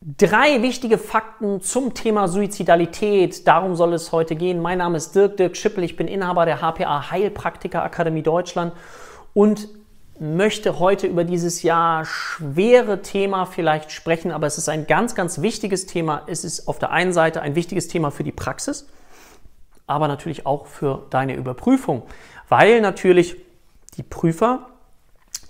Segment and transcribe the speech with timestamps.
[0.00, 3.48] Drei wichtige Fakten zum Thema Suizidalität.
[3.48, 4.62] Darum soll es heute gehen.
[4.62, 5.82] Mein Name ist Dirk Dirk Schippel.
[5.82, 8.74] Ich bin Inhaber der HPA Heilpraktiker Akademie Deutschland
[9.34, 9.68] und
[10.20, 15.42] möchte heute über dieses Jahr schwere Thema vielleicht sprechen, aber es ist ein ganz, ganz
[15.42, 16.22] wichtiges Thema.
[16.28, 18.88] Es ist auf der einen Seite ein wichtiges Thema für die Praxis,
[19.88, 22.02] aber natürlich auch für deine Überprüfung,
[22.48, 23.36] weil natürlich
[23.96, 24.68] die Prüfer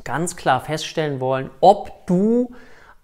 [0.05, 2.55] ganz klar feststellen wollen, ob du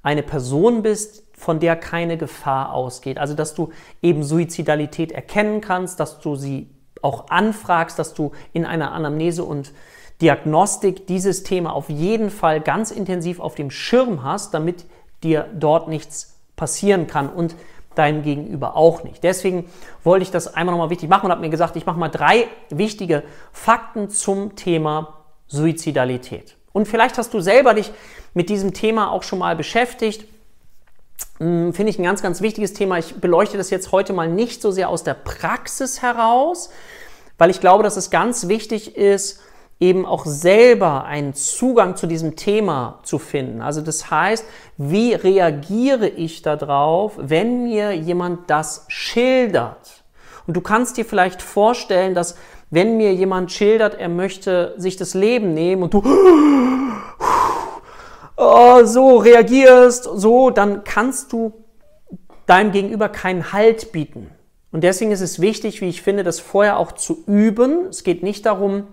[0.02, 3.18] eine Person bist, von der keine Gefahr ausgeht.
[3.18, 6.70] Also dass du eben Suizidalität erkennen kannst, dass du sie
[7.02, 9.72] auch anfragst, dass du in einer Anamnese und
[10.22, 14.86] Diagnostik dieses Thema auf jeden Fall ganz intensiv auf dem Schirm hast, damit
[15.22, 17.56] dir dort nichts passieren kann und
[17.94, 19.22] deinem Gegenüber auch nicht.
[19.22, 19.66] Deswegen
[20.02, 22.46] wollte ich das einmal nochmal wichtig machen und habe mir gesagt, ich mache mal drei
[22.70, 23.22] wichtige
[23.52, 26.56] Fakten zum Thema Suizidalität.
[26.72, 27.92] Und vielleicht hast du selber dich
[28.32, 30.24] mit diesem Thema auch schon mal beschäftigt
[31.38, 32.98] finde ich ein ganz, ganz wichtiges Thema.
[32.98, 36.70] Ich beleuchte das jetzt heute mal nicht so sehr aus der Praxis heraus,
[37.38, 39.40] weil ich glaube, dass es ganz wichtig ist,
[39.80, 43.60] eben auch selber einen Zugang zu diesem Thema zu finden.
[43.60, 44.44] Also das heißt,
[44.76, 50.04] wie reagiere ich darauf, wenn mir jemand das schildert?
[50.46, 52.36] Und du kannst dir vielleicht vorstellen, dass
[52.70, 56.02] wenn mir jemand schildert, er möchte sich das Leben nehmen und du
[58.44, 61.52] oh, so reagierst, so, dann kannst du
[62.46, 64.30] deinem Gegenüber keinen Halt bieten.
[64.70, 67.86] Und deswegen ist es wichtig, wie ich finde, das vorher auch zu üben.
[67.90, 68.88] Es geht nicht darum,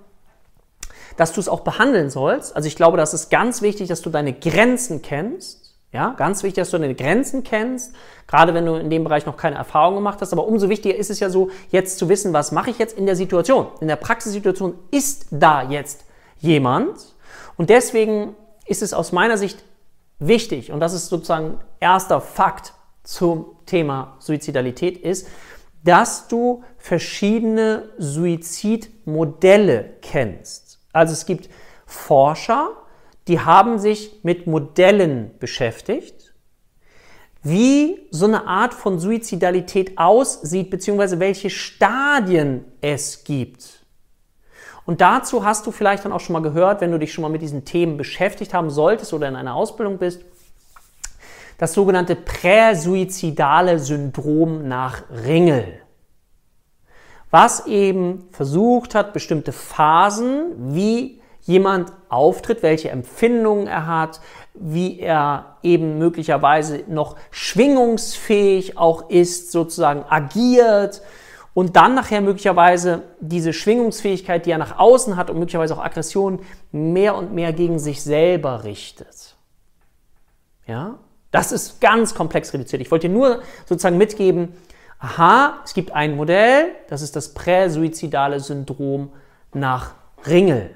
[1.18, 2.56] dass du es auch behandeln sollst.
[2.56, 5.62] Also ich glaube, das ist ganz wichtig, dass du deine Grenzen kennst.
[5.94, 7.94] Ja, ganz wichtig, dass du deine Grenzen kennst,
[8.26, 10.32] gerade wenn du in dem Bereich noch keine Erfahrung gemacht hast.
[10.32, 13.06] Aber umso wichtiger ist es ja so, jetzt zu wissen, was mache ich jetzt in
[13.06, 13.68] der Situation.
[13.82, 16.06] In der Praxissituation ist da jetzt
[16.40, 16.96] jemand.
[17.58, 18.36] Und deswegen
[18.72, 19.64] ist es aus meiner Sicht
[20.18, 25.28] wichtig, und das ist sozusagen erster Fakt zum Thema Suizidalität, ist,
[25.84, 30.80] dass du verschiedene Suizidmodelle kennst.
[30.94, 31.50] Also es gibt
[31.86, 32.70] Forscher,
[33.28, 36.34] die haben sich mit Modellen beschäftigt,
[37.44, 43.81] wie so eine Art von Suizidalität aussieht, beziehungsweise welche Stadien es gibt.
[44.86, 47.30] Und dazu hast du vielleicht dann auch schon mal gehört, wenn du dich schon mal
[47.30, 50.22] mit diesen Themen beschäftigt haben solltest oder in einer Ausbildung bist,
[51.58, 55.80] das sogenannte präsuizidale Syndrom nach Ringel.
[57.30, 64.20] Was eben versucht hat, bestimmte Phasen, wie jemand auftritt, welche Empfindungen er hat,
[64.54, 71.02] wie er eben möglicherweise noch schwingungsfähig auch ist, sozusagen agiert,
[71.54, 76.40] und dann nachher möglicherweise diese Schwingungsfähigkeit, die er nach außen hat und möglicherweise auch Aggression
[76.72, 79.36] mehr und mehr gegen sich selber richtet.
[80.66, 81.00] Ja?
[81.32, 82.82] Das ist ganz komplex reduziert.
[82.82, 84.54] Ich wollte dir nur sozusagen mitgeben,
[85.00, 89.12] aha, es gibt ein Modell, das ist das präsuizidale Syndrom
[89.54, 89.96] nach
[90.26, 90.76] Ringel.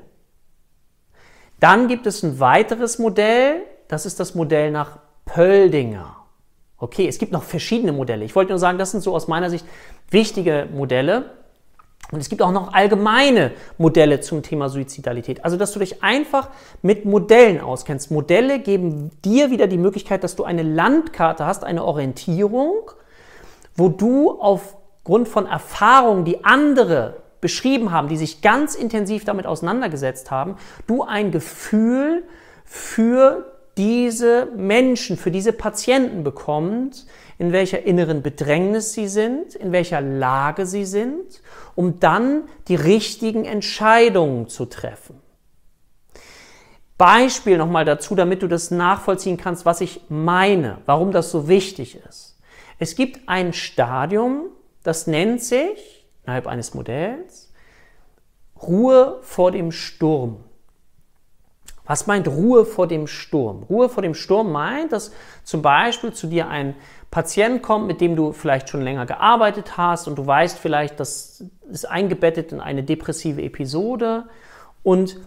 [1.60, 6.16] Dann gibt es ein weiteres Modell, das ist das Modell nach Pöldinger.
[6.78, 8.26] Okay, es gibt noch verschiedene Modelle.
[8.26, 9.66] Ich wollte nur sagen, das sind so aus meiner Sicht
[10.10, 11.32] wichtige Modelle.
[12.12, 15.44] Und es gibt auch noch allgemeine Modelle zum Thema Suizidalität.
[15.44, 16.50] Also, dass du dich einfach
[16.84, 18.12] mit Modellen auskennst.
[18.12, 22.92] Modelle geben dir wieder die Möglichkeit, dass du eine Landkarte hast, eine Orientierung,
[23.76, 30.32] wo du aufgrund von Erfahrungen, die andere beschrieben haben, die sich ganz intensiv damit auseinandergesetzt
[30.32, 30.56] haben,
[30.88, 32.24] du ein Gefühl
[32.64, 37.06] für diese Menschen, für diese Patienten bekommt,
[37.38, 41.42] in welcher inneren Bedrängnis sie sind, in welcher Lage sie sind,
[41.76, 45.22] um dann die richtigen Entscheidungen zu treffen.
[46.98, 52.00] Beispiel nochmal dazu, damit du das nachvollziehen kannst, was ich meine, warum das so wichtig
[52.08, 52.40] ist.
[52.80, 54.48] Es gibt ein Stadium,
[54.84, 57.52] das nennt sich, innerhalb eines Modells,
[58.62, 60.46] Ruhe vor dem Sturm.
[61.86, 63.64] Was meint Ruhe vor dem Sturm?
[63.64, 65.12] Ruhe vor dem Sturm meint, dass
[65.44, 66.76] zum Beispiel zu dir ein
[67.16, 71.46] Patient kommt, mit dem du vielleicht schon länger gearbeitet hast und du weißt vielleicht, das
[71.70, 74.26] ist eingebettet in eine depressive Episode
[74.84, 75.22] und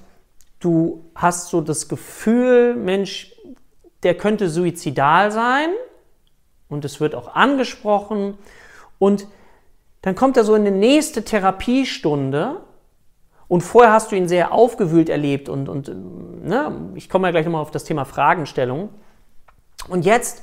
[0.61, 3.35] du hast so das Gefühl, Mensch,
[4.03, 5.71] der könnte suizidal sein
[6.69, 8.37] und es wird auch angesprochen
[8.99, 9.27] und
[10.03, 12.61] dann kommt er so in die nächste Therapiestunde
[13.49, 15.91] und vorher hast du ihn sehr aufgewühlt erlebt und, und
[16.45, 18.91] ne, ich komme ja gleich nochmal auf das Thema Fragenstellung.
[19.89, 20.43] Und jetzt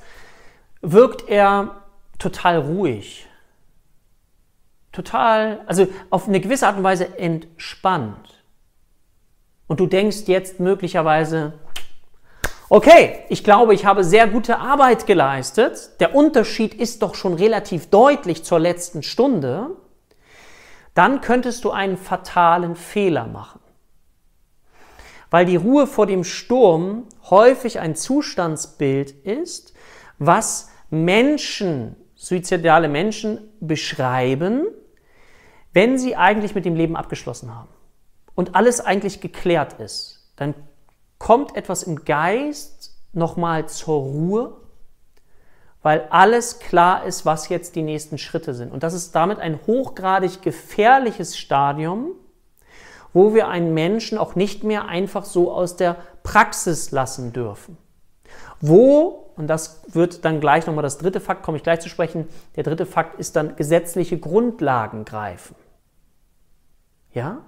[0.91, 1.81] wirkt er
[2.19, 3.27] total ruhig.
[4.91, 8.43] Total, also auf eine gewisse Art und Weise entspannt.
[9.67, 11.53] Und du denkst jetzt möglicherweise,
[12.67, 15.91] Okay, ich glaube, ich habe sehr gute Arbeit geleistet.
[15.99, 19.69] Der Unterschied ist doch schon relativ deutlich zur letzten Stunde.
[20.95, 23.59] Dann könntest du einen fatalen Fehler machen.
[25.29, 29.73] Weil die Ruhe vor dem Sturm häufig ein Zustandsbild ist,
[30.17, 30.69] was
[31.03, 34.65] Menschen, suizidale Menschen beschreiben,
[35.73, 37.69] wenn sie eigentlich mit dem Leben abgeschlossen haben
[38.35, 40.31] und alles eigentlich geklärt ist.
[40.35, 40.53] Dann
[41.17, 44.57] kommt etwas im Geist nochmal zur Ruhe,
[45.81, 48.71] weil alles klar ist, was jetzt die nächsten Schritte sind.
[48.71, 52.11] Und das ist damit ein hochgradig gefährliches Stadium,
[53.13, 57.77] wo wir einen Menschen auch nicht mehr einfach so aus der Praxis lassen dürfen.
[58.59, 62.27] Wo, und das wird dann gleich nochmal das dritte Fakt, komme ich gleich zu sprechen,
[62.55, 65.55] der dritte Fakt ist dann gesetzliche Grundlagen greifen.
[67.13, 67.39] Ja?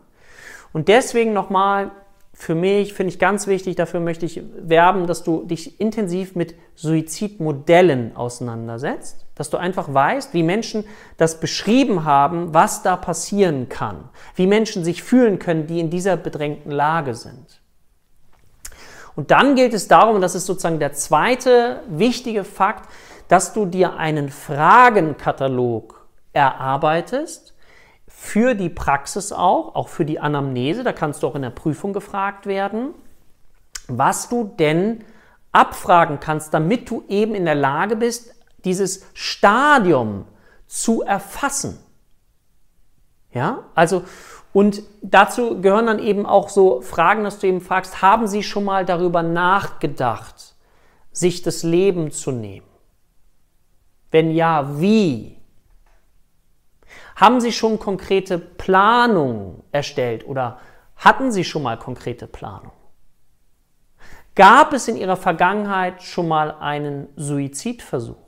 [0.74, 1.92] Und deswegen nochmal
[2.34, 6.54] für mich, finde ich ganz wichtig, dafür möchte ich werben, dass du dich intensiv mit
[6.76, 10.86] Suizidmodellen auseinandersetzt, dass du einfach weißt, wie Menschen
[11.18, 16.16] das beschrieben haben, was da passieren kann, wie Menschen sich fühlen können, die in dieser
[16.16, 17.60] bedrängten Lage sind.
[19.18, 22.88] Und dann gilt es darum, und das ist sozusagen der zweite wichtige Fakt,
[23.28, 27.56] dass du dir einen Fragenkatalog erarbeitest,
[28.08, 31.94] für die Praxis auch, auch für die Anamnese, da kannst du auch in der Prüfung
[31.94, 32.94] gefragt werden,
[33.88, 35.04] was du denn
[35.52, 38.36] abfragen kannst, damit du eben in der Lage bist,
[38.66, 40.26] dieses Stadium
[40.68, 41.80] zu erfassen.
[43.32, 44.04] Ja, also,
[44.54, 48.64] und dazu gehören dann eben auch so Fragen, dass du eben fragst, haben Sie schon
[48.64, 50.56] mal darüber nachgedacht,
[51.12, 52.68] sich das Leben zu nehmen?
[54.12, 55.38] Wenn ja, wie?
[57.16, 60.60] Haben Sie schon konkrete Planungen erstellt oder
[60.96, 62.72] hatten Sie schon mal konkrete Planungen?
[64.36, 68.27] Gab es in Ihrer Vergangenheit schon mal einen Suizidversuch?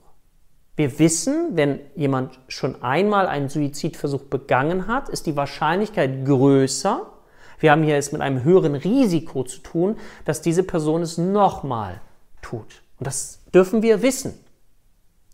[0.80, 7.06] Wir wissen, wenn jemand schon einmal einen Suizidversuch begangen hat, ist die Wahrscheinlichkeit größer,
[7.60, 12.00] wir haben hier es mit einem höheren Risiko zu tun, dass diese Person es nochmal
[12.42, 12.82] tut.
[12.98, 14.40] Und das dürfen wir wissen.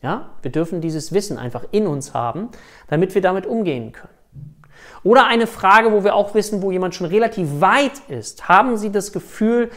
[0.01, 0.31] Ja?
[0.41, 2.49] Wir dürfen dieses Wissen einfach in uns haben,
[2.87, 4.15] damit wir damit umgehen können.
[5.03, 8.49] Oder eine Frage, wo wir auch wissen, wo jemand schon relativ weit ist.
[8.49, 9.69] Haben Sie das Gefühl,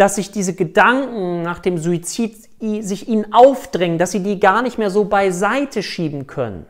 [0.00, 4.78] dass sich diese Gedanken nach dem Suizid sich Ihnen aufdrängen, dass Sie die gar nicht
[4.78, 6.64] mehr so beiseite schieben können,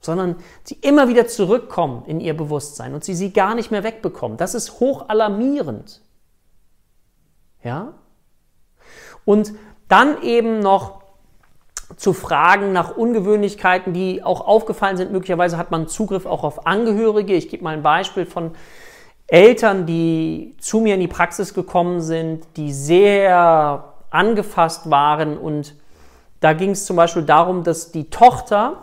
[0.00, 0.34] sondern
[0.64, 4.38] sie immer wieder zurückkommen in Ihr Bewusstsein und Sie sie gar nicht mehr wegbekommen?
[4.38, 6.02] Das ist hoch alarmierend.
[7.62, 7.94] Ja?
[9.24, 9.52] Und
[9.86, 11.02] dann eben noch
[11.94, 15.12] zu fragen nach Ungewöhnlichkeiten, die auch aufgefallen sind.
[15.12, 17.34] Möglicherweise hat man Zugriff auch auf Angehörige.
[17.34, 18.56] Ich gebe mal ein Beispiel von
[19.28, 25.36] Eltern, die zu mir in die Praxis gekommen sind, die sehr angefasst waren.
[25.36, 25.74] Und
[26.40, 28.82] da ging es zum Beispiel darum, dass die Tochter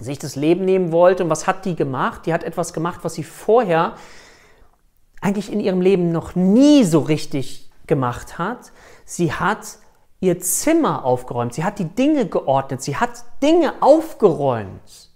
[0.00, 1.24] sich das Leben nehmen wollte.
[1.24, 2.24] Und was hat die gemacht?
[2.24, 3.94] Die hat etwas gemacht, was sie vorher
[5.20, 8.72] eigentlich in ihrem Leben noch nie so richtig gemacht hat.
[9.04, 9.78] Sie hat
[10.20, 15.07] ihr Zimmer aufgeräumt, sie hat die Dinge geordnet, sie hat Dinge aufgeräumt.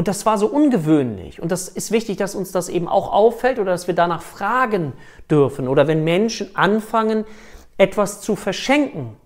[0.00, 1.42] Und das war so ungewöhnlich.
[1.42, 4.94] Und das ist wichtig, dass uns das eben auch auffällt oder dass wir danach fragen
[5.30, 5.68] dürfen.
[5.68, 7.26] Oder wenn Menschen anfangen,
[7.76, 9.18] etwas zu verschenken.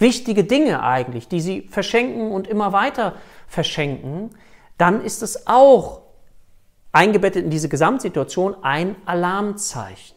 [0.00, 3.14] Wichtige Dinge eigentlich, die sie verschenken und immer weiter
[3.46, 4.30] verschenken,
[4.76, 6.00] dann ist es auch
[6.90, 10.16] eingebettet in diese Gesamtsituation ein Alarmzeichen.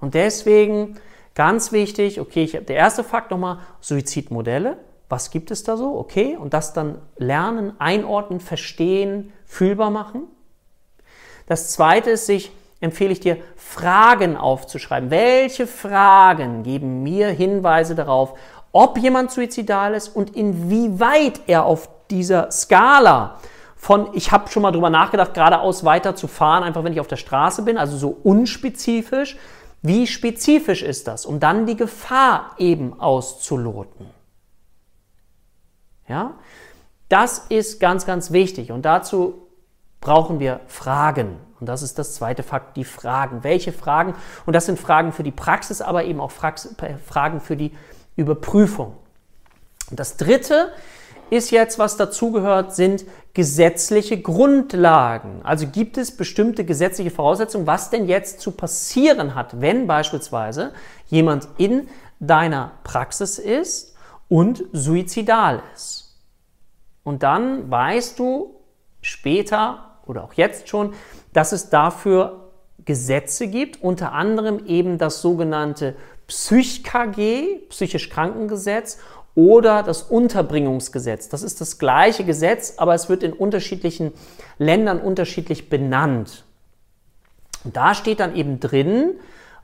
[0.00, 0.98] Und deswegen
[1.34, 4.76] Ganz wichtig, okay, ich habe der erste Fakt nochmal, Suizidmodelle.
[5.12, 5.98] Was gibt es da so?
[5.98, 10.22] Okay, und das dann lernen, einordnen, verstehen, fühlbar machen.
[11.46, 12.50] Das zweite ist, sich,
[12.80, 15.10] empfehle ich dir, Fragen aufzuschreiben.
[15.10, 18.38] Welche Fragen geben mir Hinweise darauf,
[18.72, 23.38] ob jemand suizidal ist und inwieweit er auf dieser Skala
[23.76, 27.06] von, ich habe schon mal drüber nachgedacht, geradeaus weiter zu fahren, einfach wenn ich auf
[27.06, 29.36] der Straße bin, also so unspezifisch,
[29.82, 34.21] wie spezifisch ist das, um dann die Gefahr eben auszuloten?
[36.08, 36.34] Ja?
[37.08, 39.46] Das ist ganz, ganz wichtig und dazu
[40.00, 41.36] brauchen wir Fragen.
[41.60, 43.44] Und das ist das zweite Fakt, die Fragen.
[43.44, 44.14] Welche Fragen?
[44.46, 47.70] Und das sind Fragen für die Praxis, aber eben auch Fragen für die
[48.16, 48.96] Überprüfung.
[49.90, 50.72] Und das dritte
[51.30, 55.40] ist jetzt, was dazugehört, sind gesetzliche Grundlagen.
[55.44, 60.72] Also gibt es bestimmte gesetzliche Voraussetzungen, was denn jetzt zu passieren hat, wenn beispielsweise
[61.06, 61.88] jemand in
[62.20, 63.91] deiner Praxis ist
[64.32, 66.16] und suizidal ist.
[67.04, 68.54] Und dann weißt du
[69.02, 70.94] später oder auch jetzt schon,
[71.34, 72.48] dass es dafür
[72.82, 75.96] Gesetze gibt, unter anderem eben das sogenannte
[76.28, 79.00] PsychKG, psychisch Krankengesetz,
[79.34, 81.28] oder das Unterbringungsgesetz.
[81.28, 84.12] Das ist das gleiche Gesetz, aber es wird in unterschiedlichen
[84.56, 86.44] Ländern unterschiedlich benannt.
[87.64, 89.12] Und da steht dann eben drin,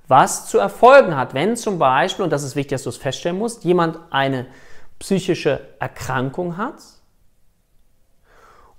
[0.08, 3.38] was zu erfolgen hat, wenn zum Beispiel, und das ist wichtig, dass du es feststellen
[3.38, 4.46] musst, jemand eine
[4.98, 6.82] psychische Erkrankung hat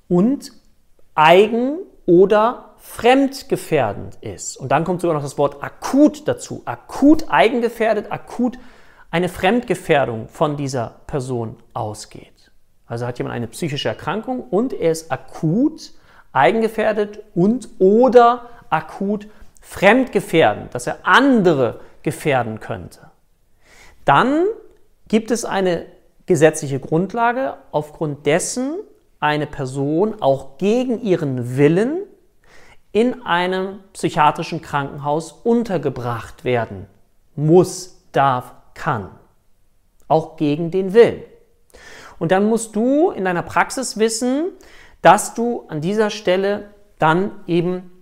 [0.07, 0.51] und
[1.15, 4.57] eigen- oder fremdgefährdend ist.
[4.57, 6.63] Und dann kommt sogar noch das Wort akut dazu.
[6.65, 8.57] Akut eigengefährdet, akut
[9.12, 12.51] eine Fremdgefährdung von dieser Person ausgeht.
[12.88, 15.91] Also hat jemand eine psychische Erkrankung und er ist akut
[16.31, 19.27] eigengefährdet und oder akut
[19.59, 23.11] fremdgefährdend, dass er andere gefährden könnte.
[24.05, 24.45] Dann
[25.07, 25.85] gibt es eine
[26.25, 28.75] gesetzliche Grundlage, aufgrund dessen
[29.19, 32.03] eine Person auch gegen ihren Willen
[32.91, 36.87] in einem psychiatrischen Krankenhaus untergebracht werden
[37.35, 39.09] muss, darf, kann.
[40.07, 41.21] Auch gegen den Willen.
[42.17, 44.51] Und dann musst du in deiner Praxis wissen,
[45.01, 47.99] dass du an dieser Stelle dann eben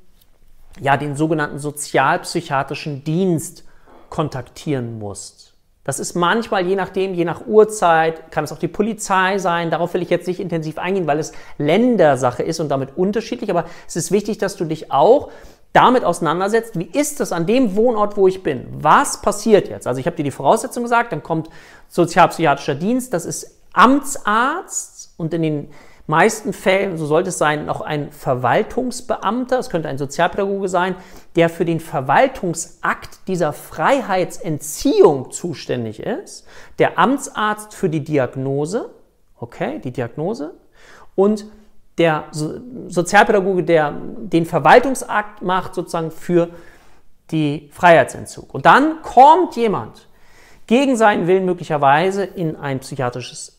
[0.81, 3.63] ja den sogenannten sozialpsychiatrischen Dienst
[4.09, 5.53] kontaktieren musst.
[5.83, 9.71] Das ist manchmal, je nachdem, je nach Uhrzeit, kann es auch die Polizei sein.
[9.71, 13.49] Darauf will ich jetzt nicht intensiv eingehen, weil es Ländersache ist und damit unterschiedlich.
[13.49, 15.29] Aber es ist wichtig, dass du dich auch
[15.71, 18.67] damit auseinandersetzt, wie ist es an dem Wohnort, wo ich bin?
[18.71, 19.87] Was passiert jetzt?
[19.87, 21.49] Also ich habe dir die Voraussetzung gesagt, dann kommt
[21.87, 25.67] sozialpsychiatrischer Dienst, das ist Amtsarzt und in den
[26.07, 30.95] meisten Fällen, so sollte es sein, noch ein Verwaltungsbeamter, es könnte ein Sozialpädagoge sein,
[31.35, 36.47] der für den Verwaltungsakt dieser Freiheitsentziehung zuständig ist,
[36.79, 38.89] der Amtsarzt für die Diagnose,
[39.39, 40.53] okay, die Diagnose
[41.15, 41.45] und
[41.97, 46.49] der Sozialpädagoge, der den Verwaltungsakt macht, sozusagen für
[47.31, 48.53] die Freiheitsentzug.
[48.53, 50.07] Und dann kommt jemand
[50.67, 53.56] gegen seinen Willen möglicherweise in ein psychiatrisches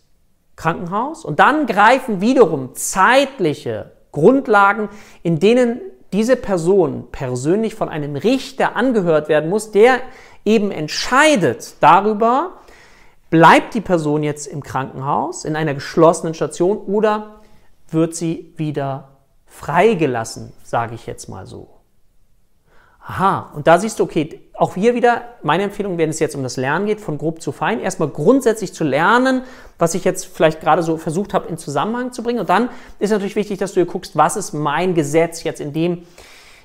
[0.58, 4.88] Krankenhaus und dann greifen wiederum zeitliche Grundlagen,
[5.22, 5.80] in denen
[6.12, 10.00] diese Person persönlich von einem Richter angehört werden muss, der
[10.44, 12.54] eben entscheidet darüber,
[13.30, 17.36] bleibt die Person jetzt im Krankenhaus, in einer geschlossenen Station oder
[17.90, 19.10] wird sie wieder
[19.46, 21.68] freigelassen, sage ich jetzt mal so.
[23.00, 26.42] Aha, und da siehst du, okay, auch hier wieder meine Empfehlung, wenn es jetzt um
[26.42, 29.42] das Lernen geht, von grob zu fein, erstmal grundsätzlich zu lernen,
[29.78, 32.40] was ich jetzt vielleicht gerade so versucht habe, in Zusammenhang zu bringen.
[32.40, 35.72] Und dann ist natürlich wichtig, dass du dir guckst, was ist mein Gesetz jetzt in
[35.72, 36.02] dem,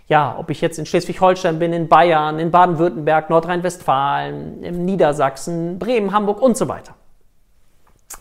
[0.07, 6.11] ja, ob ich jetzt in Schleswig-Holstein bin, in Bayern, in Baden-Württemberg, Nordrhein-Westfalen, in Niedersachsen, Bremen,
[6.11, 6.95] Hamburg und so weiter.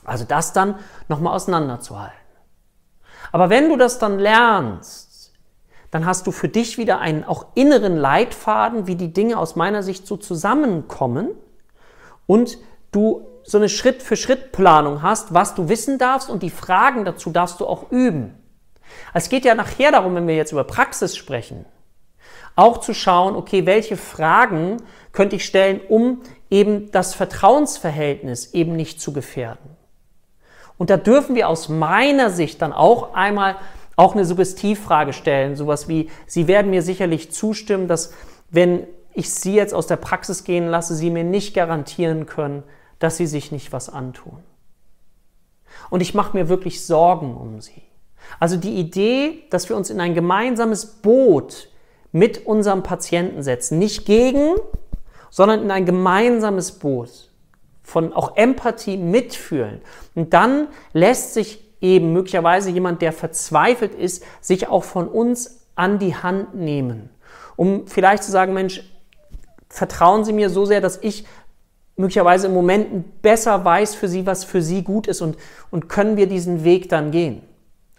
[0.04, 0.74] Also das dann
[1.08, 2.16] nochmal auseinanderzuhalten.
[3.32, 5.11] Aber wenn du das dann lernst,
[5.92, 9.82] dann hast du für dich wieder einen auch inneren Leitfaden, wie die Dinge aus meiner
[9.82, 11.28] Sicht so zusammenkommen
[12.26, 12.58] und
[12.92, 17.66] du so eine Schritt-für-Schritt-Planung hast, was du wissen darfst und die Fragen dazu darfst du
[17.66, 18.34] auch üben.
[19.12, 21.66] Es geht ja nachher darum, wenn wir jetzt über Praxis sprechen,
[22.56, 24.78] auch zu schauen, okay, welche Fragen
[25.12, 29.76] könnte ich stellen, um eben das Vertrauensverhältnis eben nicht zu gefährden.
[30.78, 33.56] Und da dürfen wir aus meiner Sicht dann auch einmal
[33.96, 38.12] auch eine Suggestivfrage stellen, sowas wie, Sie werden mir sicherlich zustimmen, dass
[38.50, 42.62] wenn ich Sie jetzt aus der Praxis gehen lasse, Sie mir nicht garantieren können,
[42.98, 44.38] dass Sie sich nicht was antun.
[45.90, 47.82] Und ich mache mir wirklich Sorgen um Sie.
[48.38, 51.68] Also die Idee, dass wir uns in ein gemeinsames Boot
[52.12, 54.54] mit unserem Patienten setzen, nicht gegen,
[55.30, 57.30] sondern in ein gemeinsames Boot
[57.82, 59.80] von auch Empathie mitfühlen.
[60.14, 65.98] Und dann lässt sich eben möglicherweise jemand, der verzweifelt ist, sich auch von uns an
[65.98, 67.10] die Hand nehmen,
[67.56, 68.82] um vielleicht zu sagen, Mensch,
[69.68, 71.26] vertrauen Sie mir so sehr, dass ich
[71.96, 75.36] möglicherweise im Moment besser weiß für Sie, was für Sie gut ist und,
[75.70, 77.42] und können wir diesen Weg dann gehen.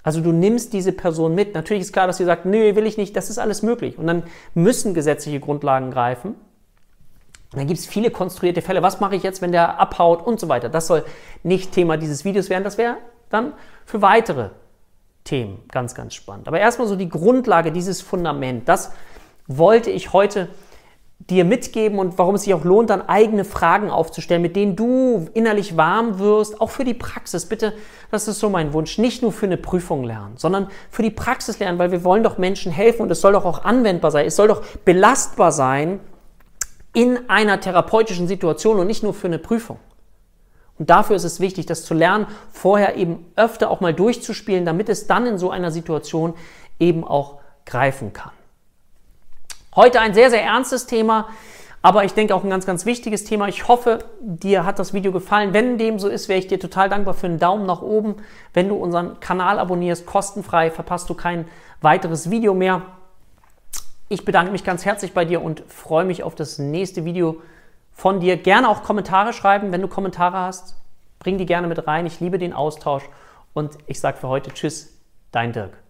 [0.03, 1.53] Also du nimmst diese Person mit.
[1.53, 3.97] Natürlich ist klar, dass sie sagt, nö, will ich nicht, das ist alles möglich.
[3.97, 4.23] Und dann
[4.53, 6.31] müssen gesetzliche Grundlagen greifen.
[7.53, 8.81] Und dann gibt es viele konstruierte Fälle.
[8.81, 10.67] Was mache ich jetzt, wenn der abhaut und so weiter?
[10.67, 11.05] Das soll
[11.43, 12.65] nicht Thema dieses Videos werden.
[12.65, 12.97] Das wäre
[13.33, 13.53] dann
[13.85, 14.49] für weitere
[15.23, 16.47] Themen ganz, ganz spannend.
[16.47, 18.67] Aber erstmal so die Grundlage, dieses Fundament.
[18.67, 18.91] Das
[19.47, 20.49] wollte ich heute
[21.29, 25.27] dir mitgeben und warum es sich auch lohnt, dann eigene Fragen aufzustellen, mit denen du
[25.33, 27.45] innerlich warm wirst, auch für die Praxis.
[27.45, 27.73] Bitte,
[28.11, 31.59] das ist so mein Wunsch, nicht nur für eine Prüfung lernen, sondern für die Praxis
[31.59, 34.35] lernen, weil wir wollen doch Menschen helfen und es soll doch auch anwendbar sein, es
[34.35, 35.99] soll doch belastbar sein
[36.93, 39.79] in einer therapeutischen Situation und nicht nur für eine Prüfung.
[40.79, 44.89] Und dafür ist es wichtig, das zu lernen, vorher eben öfter auch mal durchzuspielen, damit
[44.89, 46.33] es dann in so einer Situation
[46.79, 48.31] eben auch greifen kann.
[49.75, 51.27] Heute ein sehr, sehr ernstes Thema,
[51.85, 53.49] Aber ich denke auch ein ganz, ganz wichtiges Thema.
[53.49, 55.51] Ich hoffe, dir hat das Video gefallen.
[55.53, 58.15] Wenn dem so ist, wäre ich dir total dankbar für einen Daumen nach oben.
[58.53, 61.45] Wenn du unseren Kanal abonnierst, kostenfrei, verpasst du kein
[61.81, 62.83] weiteres Video mehr.
[64.07, 67.41] Ich bedanke mich ganz herzlich bei dir und freue mich auf das nächste Video
[67.93, 68.37] von dir.
[68.37, 69.71] Gerne auch Kommentare schreiben.
[69.71, 70.75] Wenn du Kommentare hast,
[71.19, 72.05] bring die gerne mit rein.
[72.05, 73.03] Ich liebe den Austausch.
[73.53, 74.99] Und ich sage für heute Tschüss,
[75.31, 75.82] dein Dirk.